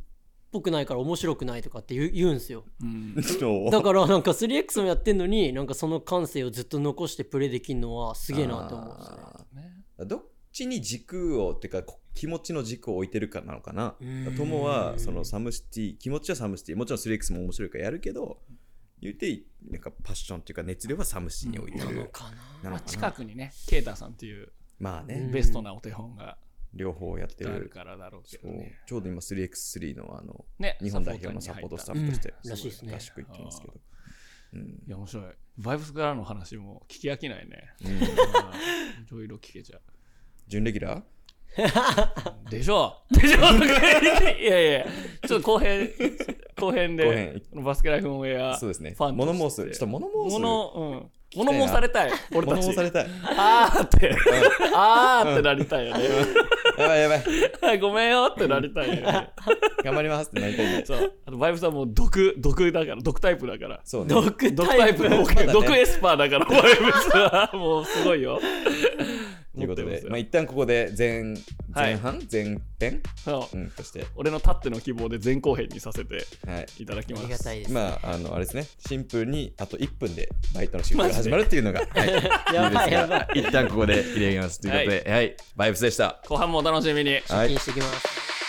[0.53, 2.65] ぽくないから面白くないとかって言う言うんですよ。
[2.81, 2.89] う、 う。
[2.89, 9.85] ん、だからなんか 3X もやってんのになんかその感性をずっと残してプレイできるのはすげえなって思うんですよね。
[10.07, 13.97] どっちに軸をってかこ気持ちの軸を置いてるかなのかな。
[14.01, 14.35] うん。
[14.37, 18.39] 友はその SOMECITY 気持ちは SOMECITY もちろん 3X も面白いからやるけど
[19.01, 21.81] 言うてなんかパッションっていうか熱量はサムシに置いて。
[21.81, 22.11] る、
[22.63, 26.39] まあ、近くにねケイタさんっていうまあね、うんベストなお手本が
[26.73, 28.81] 両方やってあるるからだろうけどね。
[28.87, 32.53] ちょうど今 3x3 のあのね日本代表のサポートスタッフとしてうん
[32.95, 33.75] 合宿行ってますけど、
[34.55, 34.61] うん。
[34.61, 35.25] いや面白い。
[35.59, 37.75] バイブスからの話も聞き飽きないね。
[37.85, 38.07] うん、 うんい
[39.11, 39.83] ろいろ聞けちゃう。
[40.49, 41.03] 準レギュラー？
[42.51, 42.97] でしょ。
[43.11, 43.41] でしょ。
[44.41, 44.87] いやいや。
[45.27, 45.91] ちょっと後編
[46.59, 48.95] 後編後でバスケライフオンエアそうですね。
[48.97, 49.71] ファンと物申す。
[49.71, 50.41] ちょっと物申す。
[51.37, 52.13] 物申されたい。
[52.35, 52.57] 俺たち。
[52.57, 53.07] 物申されたい。
[53.25, 54.17] あーって。
[54.75, 56.05] あーってなりたいよね。
[56.77, 57.23] やばいやばい。
[57.61, 59.31] は いごめんよってなりたいよね。
[59.85, 60.83] 頑張りますってなりたいね。
[60.85, 61.13] そう。
[61.27, 63.81] あとバイブさんも毒毒だから毒タイプだから。
[63.85, 64.15] そうね。
[64.15, 67.51] 毒毒タイプ毒エスパーだからバイブスは。
[67.53, 68.41] もうすごいよ
[69.55, 70.11] ということで、ますよ。
[70.11, 71.35] まあ、一旦ここで前
[71.73, 71.95] はい。
[71.95, 76.67] 前半、前編、そううん、として、俺のたっての希望で前後編にさせてはい。
[76.79, 77.25] いただきます。
[77.25, 82.09] ありがたいです、まあ、あの、あれですね、シンプルにあと1分でバイトの仕事が始まるっていうのが、はい、
[82.55, 84.61] やばいやばいいいですが一旦ここで切り上げます。
[84.61, 86.21] ということで、はい、バイブスでした。
[86.29, 87.21] 後半もお楽しみに。
[87.29, 87.49] はい。
[87.49, 88.40] 気にしてきます